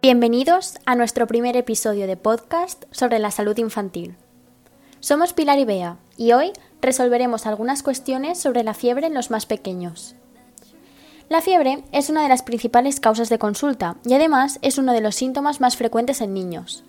Bienvenidos 0.00 0.78
a 0.86 0.94
nuestro 0.94 1.26
primer 1.26 1.56
episodio 1.56 2.06
de 2.06 2.16
podcast 2.16 2.84
sobre 2.92 3.18
la 3.18 3.32
salud 3.32 3.58
infantil. 3.58 4.14
Somos 5.00 5.32
Pilar 5.32 5.58
y 5.58 5.64
Bea 5.64 5.96
y 6.16 6.30
hoy 6.30 6.52
resolveremos 6.80 7.46
algunas 7.46 7.82
cuestiones 7.82 8.38
sobre 8.38 8.62
la 8.62 8.74
fiebre 8.74 9.08
en 9.08 9.14
los 9.14 9.32
más 9.32 9.46
pequeños. 9.46 10.14
La 11.28 11.40
fiebre 11.40 11.82
es 11.90 12.10
una 12.10 12.22
de 12.22 12.28
las 12.28 12.44
principales 12.44 13.00
causas 13.00 13.28
de 13.28 13.40
consulta 13.40 13.96
y 14.04 14.14
además 14.14 14.60
es 14.62 14.78
uno 14.78 14.92
de 14.92 15.00
los 15.00 15.16
síntomas 15.16 15.60
más 15.60 15.76
frecuentes 15.76 16.20
en 16.20 16.32
niños. 16.32 16.84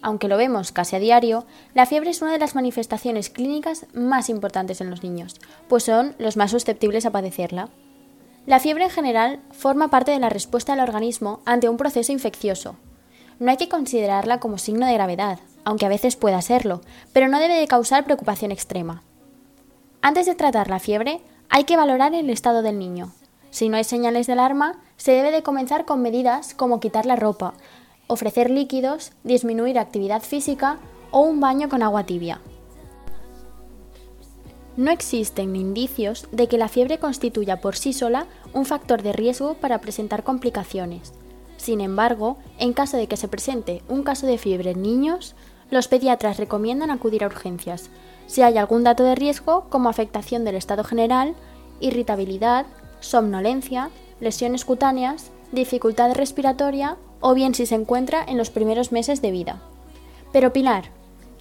Aunque 0.00 0.28
lo 0.28 0.36
vemos 0.36 0.70
casi 0.70 0.94
a 0.94 1.00
diario, 1.00 1.46
la 1.74 1.84
fiebre 1.84 2.10
es 2.10 2.22
una 2.22 2.30
de 2.30 2.38
las 2.38 2.54
manifestaciones 2.54 3.28
clínicas 3.28 3.86
más 3.92 4.28
importantes 4.28 4.80
en 4.80 4.88
los 4.88 5.02
niños, 5.02 5.34
pues 5.66 5.82
son 5.82 6.14
los 6.18 6.36
más 6.36 6.52
susceptibles 6.52 7.06
a 7.06 7.10
padecerla. 7.10 7.70
La 8.46 8.60
fiebre 8.60 8.84
en 8.84 8.90
general 8.90 9.40
forma 9.50 9.88
parte 9.88 10.12
de 10.12 10.20
la 10.20 10.28
respuesta 10.28 10.72
del 10.72 10.82
organismo 10.82 11.40
ante 11.44 11.68
un 11.68 11.76
proceso 11.76 12.12
infeccioso. 12.12 12.76
No 13.40 13.50
hay 13.50 13.56
que 13.56 13.68
considerarla 13.68 14.38
como 14.38 14.56
signo 14.56 14.86
de 14.86 14.94
gravedad, 14.94 15.40
aunque 15.64 15.84
a 15.84 15.88
veces 15.88 16.14
pueda 16.14 16.40
serlo, 16.40 16.80
pero 17.12 17.26
no 17.26 17.40
debe 17.40 17.58
de 17.58 17.66
causar 17.66 18.04
preocupación 18.04 18.52
extrema. 18.52 19.02
Antes 20.00 20.26
de 20.26 20.36
tratar 20.36 20.70
la 20.70 20.78
fiebre, 20.78 21.20
hay 21.48 21.64
que 21.64 21.76
valorar 21.76 22.14
el 22.14 22.30
estado 22.30 22.62
del 22.62 22.78
niño. 22.78 23.12
Si 23.50 23.68
no 23.68 23.78
hay 23.78 23.84
señales 23.84 24.28
de 24.28 24.34
alarma, 24.34 24.80
se 24.96 25.10
debe 25.10 25.32
de 25.32 25.42
comenzar 25.42 25.84
con 25.84 26.00
medidas 26.00 26.54
como 26.54 26.78
quitar 26.78 27.04
la 27.04 27.16
ropa, 27.16 27.54
ofrecer 28.06 28.48
líquidos, 28.48 29.10
disminuir 29.24 29.76
actividad 29.76 30.22
física 30.22 30.78
o 31.10 31.22
un 31.22 31.40
baño 31.40 31.68
con 31.68 31.82
agua 31.82 32.06
tibia. 32.06 32.40
No 34.76 34.90
existen 34.90 35.56
indicios 35.56 36.26
de 36.32 36.48
que 36.48 36.58
la 36.58 36.68
fiebre 36.68 36.98
constituya 36.98 37.60
por 37.60 37.76
sí 37.76 37.94
sola 37.94 38.26
un 38.52 38.66
factor 38.66 39.02
de 39.02 39.14
riesgo 39.14 39.54
para 39.54 39.80
presentar 39.80 40.22
complicaciones. 40.22 41.14
Sin 41.56 41.80
embargo, 41.80 42.36
en 42.58 42.74
caso 42.74 42.98
de 42.98 43.06
que 43.06 43.16
se 43.16 43.28
presente 43.28 43.82
un 43.88 44.02
caso 44.02 44.26
de 44.26 44.36
fiebre 44.36 44.72
en 44.72 44.82
niños, 44.82 45.34
los 45.70 45.88
pediatras 45.88 46.36
recomiendan 46.36 46.90
acudir 46.90 47.24
a 47.24 47.26
urgencias 47.26 47.90
si 48.26 48.42
hay 48.42 48.58
algún 48.58 48.84
dato 48.84 49.02
de 49.02 49.14
riesgo 49.14 49.66
como 49.70 49.88
afectación 49.88 50.44
del 50.44 50.56
estado 50.56 50.84
general, 50.84 51.34
irritabilidad, 51.80 52.66
somnolencia, 53.00 53.90
lesiones 54.20 54.64
cutáneas, 54.64 55.30
dificultad 55.52 56.12
respiratoria 56.12 56.96
o 57.20 57.34
bien 57.34 57.54
si 57.54 57.66
se 57.66 57.76
encuentra 57.76 58.24
en 58.26 58.36
los 58.36 58.50
primeros 58.50 58.92
meses 58.92 59.22
de 59.22 59.30
vida. 59.30 59.62
Pero 60.32 60.52
Pilar, 60.52 60.90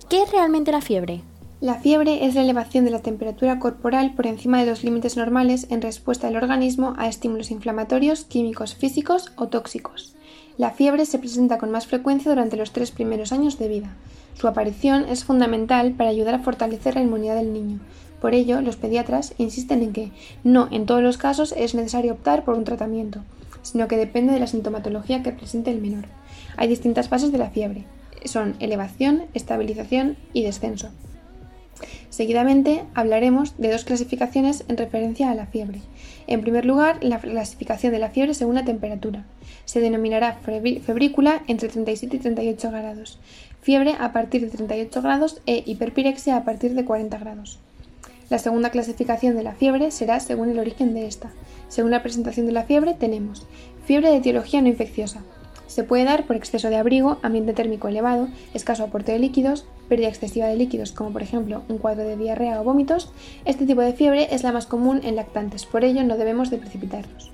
¿qué 0.10 0.24
es 0.24 0.32
realmente 0.32 0.72
la 0.72 0.82
fiebre? 0.82 1.22
La 1.62 1.76
fiebre 1.76 2.26
es 2.26 2.36
la 2.36 2.42
elevación 2.42 2.84
de 2.84 2.92
la 2.92 3.00
temperatura 3.00 3.60
corporal 3.60 4.14
por 4.14 4.28
encima 4.28 4.60
de 4.60 4.70
los 4.70 4.84
límites 4.84 5.16
normales 5.16 5.68
en 5.70 5.82
respuesta 5.82 6.28
del 6.28 6.36
organismo 6.36 6.96
a 6.98 7.08
estímulos 7.08 7.50
inflamatorios, 7.50 8.26
químicos 8.26 8.76
físicos 8.76 9.32
o 9.38 9.48
tóxicos. 9.48 10.16
La 10.58 10.72
fiebre 10.72 11.06
se 11.06 11.18
presenta 11.18 11.58
con 11.58 11.72
más 11.72 11.88
frecuencia 11.88 12.30
durante 12.30 12.58
los 12.58 12.72
tres 12.72 12.92
primeros 12.92 13.32
años 13.32 13.58
de 13.58 13.70
vida. 13.70 13.96
Su 14.34 14.50
aparición 14.50 15.06
es 15.08 15.24
fundamental 15.24 15.94
para 15.94 16.10
ayudar 16.10 16.36
a 16.36 16.40
fortalecer 16.40 16.96
la 16.96 17.02
inmunidad 17.02 17.36
del 17.36 17.54
niño. 17.54 17.80
Por 18.20 18.34
ello, 18.34 18.60
los 18.60 18.76
pediatras 18.76 19.34
insisten 19.38 19.82
en 19.82 19.94
que 19.94 20.12
no 20.44 20.68
en 20.72 20.86
todos 20.86 21.02
los 21.02 21.18
casos 21.18 21.54
es 21.58 21.74
necesario 21.74 22.14
optar 22.14 22.44
por 22.44 22.56
un 22.56 22.66
tratamiento, 22.66 23.22
sino 23.62 23.88
que 23.88 23.96
depende 23.96 24.34
de 24.34 24.42
la 24.42 24.48
sintomatología 24.48 25.24
que 25.24 25.32
presente 25.32 25.72
el 25.72 25.80
menor. 25.80 26.06
Hay 26.58 26.68
distintas 26.68 27.08
fases 27.08 27.32
de 27.32 27.38
la 27.38 27.50
fiebre. 27.50 27.86
Son 28.26 28.56
elevación, 28.60 29.24
estabilización 29.34 30.18
y 30.34 30.44
descenso. 30.44 30.90
Seguidamente 32.10 32.84
hablaremos 32.94 33.58
de 33.58 33.72
dos 33.72 33.84
clasificaciones 33.84 34.64
en 34.68 34.78
referencia 34.78 35.30
a 35.30 35.36
la 35.36 35.48
fiebre. 35.48 35.82
En 36.28 36.42
primer 36.42 36.66
lugar, 36.66 37.04
la 37.04 37.20
clasificación 37.20 37.92
de 37.92 38.00
la 38.00 38.10
fiebre 38.10 38.34
según 38.34 38.56
la 38.56 38.66
temperatura. 38.66 39.26
Se 39.66 39.82
denominará 39.82 40.40
febrícula 40.42 41.44
entre 41.48 41.70
37 41.70 42.16
y 42.16 42.20
38 42.20 42.72
grados, 42.72 43.20
fiebre 43.62 43.96
a 44.00 44.14
partir 44.14 44.42
de 44.42 44.56
38 44.56 45.02
grados 45.02 45.42
e 45.46 45.64
hiperpirexia 45.66 46.38
a 46.38 46.46
partir 46.46 46.74
de 46.74 46.86
40 46.86 47.18
grados. 47.18 47.60
La 48.30 48.40
segunda 48.40 48.72
clasificación 48.72 49.36
de 49.36 49.44
la 49.44 49.54
fiebre 49.54 49.92
será 49.92 50.20
según 50.20 50.50
el 50.50 50.60
origen 50.60 50.94
de 50.94 51.06
esta. 51.06 51.32
Según 51.68 51.92
la 51.92 52.02
presentación 52.02 52.48
de 52.48 52.54
la 52.54 52.64
fiebre 52.64 52.94
tenemos 52.94 53.46
fiebre 53.86 54.10
de 54.10 54.18
etiología 54.18 54.62
no 54.62 54.68
infecciosa, 54.68 55.22
se 55.68 55.84
puede 55.84 56.04
dar 56.04 56.26
por 56.26 56.36
exceso 56.36 56.70
de 56.70 56.78
abrigo, 56.78 57.18
ambiente 57.22 57.54
térmico 57.54 57.88
elevado, 57.88 58.28
escaso 58.54 58.84
aporte 58.84 59.12
de 59.12 59.20
líquidos, 59.20 59.66
pérdida 59.90 60.10
excesiva 60.10 60.48
de 60.48 60.56
líquidos 60.56 60.92
como 60.92 61.12
por 61.12 61.24
ejemplo 61.24 61.64
un 61.70 61.78
cuadro 61.78 62.04
de 62.04 62.18
diarrea 62.18 62.62
o 62.62 62.64
vómitos. 62.64 63.12
Este 63.46 63.66
tipo 63.66 63.82
de 63.82 63.94
fiebre 63.94 64.34
es 64.34 64.44
la 64.44 64.52
más 64.52 64.66
común 64.66 65.02
en 65.04 65.16
lactantes, 65.16 65.66
por 65.66 65.84
ello 65.84 66.04
no 66.04 66.18
debemos 66.18 66.50
de 66.50 66.58
precipitarnos. 66.58 67.32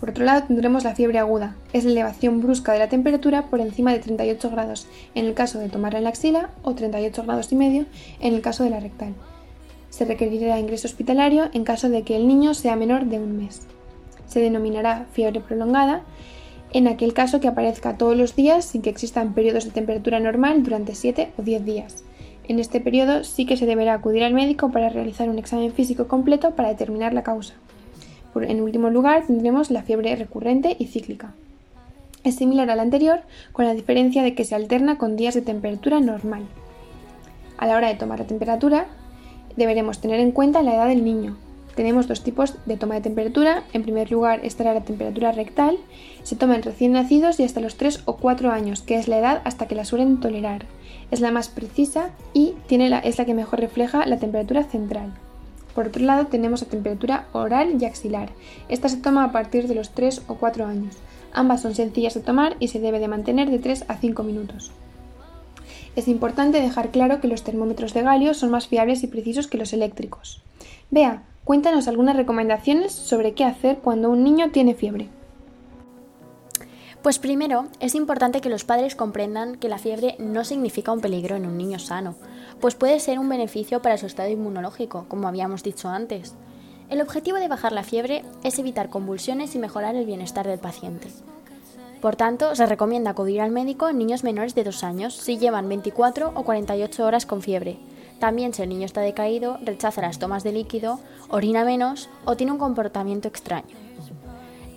Por 0.00 0.10
otro 0.10 0.24
lado 0.24 0.44
tendremos 0.46 0.84
la 0.84 0.94
fiebre 0.94 1.18
aguda, 1.18 1.56
es 1.74 1.84
la 1.84 1.90
elevación 1.90 2.40
brusca 2.40 2.72
de 2.72 2.78
la 2.78 2.88
temperatura 2.88 3.46
por 3.46 3.60
encima 3.60 3.92
de 3.92 3.98
38 3.98 4.50
grados 4.50 4.86
en 5.14 5.26
el 5.26 5.34
caso 5.34 5.58
de 5.58 5.68
tomarla 5.68 5.98
en 5.98 6.04
la 6.04 6.10
axila 6.10 6.48
o 6.62 6.74
38 6.74 7.22
grados 7.24 7.52
y 7.52 7.56
medio 7.56 7.84
en 8.20 8.34
el 8.34 8.40
caso 8.40 8.64
de 8.64 8.70
la 8.70 8.80
rectal. 8.80 9.14
Se 9.90 10.06
requerirá 10.06 10.58
ingreso 10.58 10.88
hospitalario 10.88 11.50
en 11.52 11.64
caso 11.64 11.90
de 11.90 12.02
que 12.02 12.16
el 12.16 12.26
niño 12.26 12.54
sea 12.54 12.76
menor 12.76 13.06
de 13.06 13.18
un 13.18 13.36
mes. 13.36 13.62
Se 14.26 14.40
denominará 14.40 15.06
fiebre 15.12 15.40
prolongada 15.40 16.02
en 16.72 16.86
aquel 16.86 17.12
caso 17.12 17.40
que 17.40 17.48
aparezca 17.48 17.96
todos 17.96 18.16
los 18.16 18.36
días 18.36 18.64
sin 18.64 18.82
que 18.82 18.90
existan 18.90 19.34
periodos 19.34 19.64
de 19.64 19.70
temperatura 19.70 20.20
normal 20.20 20.62
durante 20.62 20.94
7 20.94 21.32
o 21.36 21.42
10 21.42 21.64
días. 21.64 22.04
En 22.46 22.58
este 22.58 22.80
periodo 22.80 23.24
sí 23.24 23.46
que 23.46 23.56
se 23.56 23.66
deberá 23.66 23.94
acudir 23.94 24.24
al 24.24 24.34
médico 24.34 24.70
para 24.70 24.88
realizar 24.88 25.28
un 25.28 25.38
examen 25.38 25.72
físico 25.72 26.08
completo 26.08 26.52
para 26.52 26.68
determinar 26.68 27.14
la 27.14 27.22
causa. 27.22 27.54
En 28.34 28.60
último 28.60 28.90
lugar 28.90 29.26
tendremos 29.26 29.70
la 29.70 29.82
fiebre 29.82 30.14
recurrente 30.16 30.76
y 30.78 30.86
cíclica. 30.86 31.34
Es 32.22 32.36
similar 32.36 32.70
a 32.70 32.76
la 32.76 32.82
anterior, 32.82 33.20
con 33.52 33.64
la 33.64 33.74
diferencia 33.74 34.22
de 34.22 34.34
que 34.34 34.44
se 34.44 34.54
alterna 34.54 34.98
con 34.98 35.16
días 35.16 35.34
de 35.34 35.42
temperatura 35.42 36.00
normal. 36.00 36.42
A 37.56 37.66
la 37.66 37.76
hora 37.76 37.88
de 37.88 37.94
tomar 37.94 38.20
la 38.20 38.26
temperatura, 38.26 38.86
deberemos 39.56 40.00
tener 40.00 40.20
en 40.20 40.32
cuenta 40.32 40.62
la 40.62 40.74
edad 40.74 40.88
del 40.88 41.04
niño, 41.04 41.36
tenemos 41.80 42.06
dos 42.06 42.22
tipos 42.22 42.56
de 42.66 42.76
toma 42.76 42.96
de 42.96 43.00
temperatura. 43.00 43.64
En 43.72 43.82
primer 43.82 44.12
lugar 44.12 44.44
estará 44.44 44.74
la 44.74 44.82
temperatura 44.82 45.32
rectal. 45.32 45.78
Se 46.24 46.36
toma 46.36 46.54
en 46.56 46.62
recién 46.62 46.92
nacidos 46.92 47.40
y 47.40 47.44
hasta 47.44 47.62
los 47.62 47.76
3 47.76 48.02
o 48.04 48.16
4 48.18 48.52
años, 48.52 48.82
que 48.82 48.96
es 48.96 49.08
la 49.08 49.18
edad 49.18 49.40
hasta 49.46 49.66
que 49.66 49.74
la 49.74 49.86
suelen 49.86 50.20
tolerar. 50.20 50.66
Es 51.10 51.22
la 51.22 51.30
más 51.30 51.48
precisa 51.48 52.10
y 52.34 52.52
es 52.68 53.16
la 53.16 53.24
que 53.24 53.32
mejor 53.32 53.60
refleja 53.60 54.04
la 54.04 54.18
temperatura 54.18 54.64
central. 54.64 55.14
Por 55.74 55.86
otro 55.86 56.04
lado 56.04 56.26
tenemos 56.26 56.60
la 56.60 56.68
temperatura 56.68 57.28
oral 57.32 57.80
y 57.80 57.86
axilar. 57.86 58.28
Esta 58.68 58.90
se 58.90 58.98
toma 58.98 59.24
a 59.24 59.32
partir 59.32 59.66
de 59.66 59.74
los 59.74 59.92
3 59.92 60.24
o 60.26 60.34
4 60.34 60.66
años. 60.66 60.98
Ambas 61.32 61.62
son 61.62 61.74
sencillas 61.74 62.12
de 62.12 62.20
tomar 62.20 62.56
y 62.60 62.68
se 62.68 62.80
debe 62.80 62.98
de 62.98 63.08
mantener 63.08 63.50
de 63.50 63.58
3 63.58 63.86
a 63.88 63.96
5 63.96 64.22
minutos. 64.22 64.70
Es 65.96 66.08
importante 66.08 66.60
dejar 66.60 66.90
claro 66.90 67.22
que 67.22 67.28
los 67.28 67.42
termómetros 67.42 67.94
de 67.94 68.02
galio 68.02 68.34
son 68.34 68.50
más 68.50 68.68
fiables 68.68 69.02
y 69.02 69.06
precisos 69.06 69.46
que 69.46 69.56
los 69.56 69.72
eléctricos. 69.72 70.42
Vea, 70.90 71.22
Cuéntanos 71.50 71.88
algunas 71.88 72.14
recomendaciones 72.14 72.92
sobre 72.92 73.32
qué 73.34 73.44
hacer 73.44 73.78
cuando 73.78 74.08
un 74.08 74.22
niño 74.22 74.52
tiene 74.52 74.72
fiebre. 74.72 75.08
Pues 77.02 77.18
primero, 77.18 77.66
es 77.80 77.96
importante 77.96 78.40
que 78.40 78.48
los 78.48 78.62
padres 78.62 78.94
comprendan 78.94 79.56
que 79.56 79.68
la 79.68 79.78
fiebre 79.78 80.14
no 80.20 80.44
significa 80.44 80.92
un 80.92 81.00
peligro 81.00 81.34
en 81.34 81.46
un 81.46 81.58
niño 81.58 81.80
sano, 81.80 82.14
pues 82.60 82.76
puede 82.76 83.00
ser 83.00 83.18
un 83.18 83.28
beneficio 83.28 83.82
para 83.82 83.98
su 83.98 84.06
estado 84.06 84.28
inmunológico, 84.28 85.06
como 85.08 85.26
habíamos 85.26 85.64
dicho 85.64 85.88
antes. 85.88 86.36
El 86.88 87.00
objetivo 87.00 87.38
de 87.38 87.48
bajar 87.48 87.72
la 87.72 87.82
fiebre 87.82 88.22
es 88.44 88.56
evitar 88.60 88.88
convulsiones 88.88 89.56
y 89.56 89.58
mejorar 89.58 89.96
el 89.96 90.06
bienestar 90.06 90.46
del 90.46 90.60
paciente. 90.60 91.08
Por 92.00 92.14
tanto, 92.14 92.54
se 92.54 92.66
recomienda 92.66 93.10
acudir 93.10 93.40
al 93.40 93.50
médico 93.50 93.88
en 93.88 93.98
niños 93.98 94.22
menores 94.22 94.54
de 94.54 94.62
2 94.62 94.84
años 94.84 95.16
si 95.16 95.36
llevan 95.36 95.68
24 95.68 96.30
o 96.32 96.44
48 96.44 97.04
horas 97.04 97.26
con 97.26 97.42
fiebre, 97.42 97.80
también 98.20 98.54
si 98.54 98.62
el 98.62 98.68
niño 98.68 98.84
está 98.84 99.00
decaído, 99.00 99.58
rechaza 99.64 100.02
las 100.02 100.18
tomas 100.18 100.44
de 100.44 100.52
líquido, 100.52 101.00
orina 101.28 101.64
menos 101.64 102.08
o 102.24 102.36
tiene 102.36 102.52
un 102.52 102.58
comportamiento 102.58 103.26
extraño. 103.26 103.74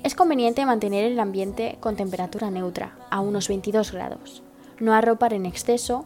Es 0.01 0.15
conveniente 0.15 0.65
mantener 0.65 1.05
el 1.05 1.19
ambiente 1.19 1.77
con 1.79 1.95
temperatura 1.95 2.49
neutra, 2.49 2.97
a 3.11 3.19
unos 3.19 3.47
22 3.47 3.91
grados, 3.91 4.41
no 4.79 4.93
arropar 4.93 5.33
en 5.33 5.45
exceso 5.45 6.05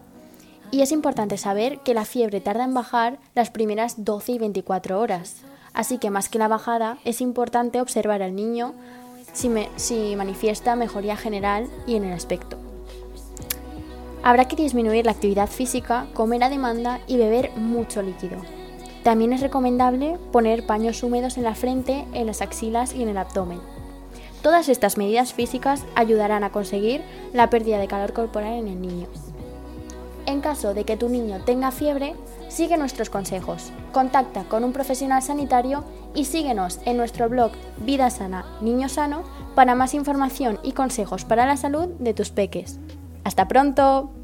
y 0.72 0.82
es 0.82 0.92
importante 0.92 1.38
saber 1.38 1.80
que 1.80 1.94
la 1.94 2.06
fiebre 2.06 2.42
tarda 2.42 2.66
en 2.66 2.74
bajar 2.74 3.20
las 3.34 3.50
primeras 3.52 4.04
12 4.04 4.34
y 4.34 4.40
24 4.40 5.00
horas, 5.00 5.38
así 5.74 5.98
que 5.98 6.10
más 6.10 6.30
que 6.30 6.40
la 6.40 6.48
bajada 6.48 6.98
es 7.06 7.22
importante 7.22 7.82
observar 7.82 8.22
al 8.22 8.36
niño 8.36 8.74
si, 9.34 9.50
si 9.78 10.16
manifiesta 10.16 10.76
mejoría 10.76 11.16
general 11.16 11.68
y 11.86 11.96
en 11.96 12.04
el 12.04 12.14
aspecto. 12.14 12.67
Habrá 14.28 14.44
que 14.44 14.58
disminuir 14.58 15.06
la 15.06 15.14
actividad 15.14 15.48
física, 15.48 16.06
comer 16.14 16.44
a 16.44 16.50
demanda 16.50 17.00
y 17.08 17.16
beber 17.16 17.50
mucho 17.56 18.02
líquido. 18.02 18.36
También 19.02 19.32
es 19.32 19.40
recomendable 19.40 20.18
poner 20.34 20.66
paños 20.66 21.02
húmedos 21.02 21.38
en 21.38 21.46
la 21.46 21.56
frente, 21.56 22.06
en 22.12 22.28
las 22.28 22.42
axilas 22.42 22.94
y 22.94 23.04
en 23.04 23.08
el 23.08 23.18
abdomen. 23.18 23.62
Todas 24.42 24.68
estas 24.68 24.98
medidas 24.98 25.32
físicas 25.32 25.86
ayudarán 25.96 26.44
a 26.44 26.52
conseguir 26.52 27.04
la 27.32 27.50
pérdida 27.50 27.78
de 27.80 27.88
calor 27.88 28.12
corporal 28.12 28.56
en 28.56 28.68
el 28.68 28.82
niño. 28.82 29.08
En 30.26 30.42
caso 30.42 30.74
de 30.74 30.84
que 30.84 30.98
tu 30.98 31.08
niño 31.08 31.40
tenga 31.46 31.72
fiebre, 31.72 32.14
sigue 32.50 32.76
nuestros 32.76 33.10
consejos, 33.10 33.72
contacta 33.94 34.44
con 34.44 34.66
un 34.66 34.74
profesional 34.74 35.24
sanitario 35.24 35.86
y 36.14 36.26
síguenos 36.26 36.82
en 36.84 36.98
nuestro 36.98 37.30
blog 37.30 37.54
Vida 37.78 38.10
Sana, 38.10 38.46
Niño 38.60 38.90
Sano 38.90 39.24
para 39.56 39.74
más 39.74 39.94
información 39.94 40.60
y 40.64 40.74
consejos 40.74 41.24
para 41.24 41.46
la 41.46 41.56
salud 41.56 41.88
de 42.00 42.14
tus 42.14 42.32
peques. 42.32 42.78
¡Hasta 43.24 43.48
pronto! 43.48 44.17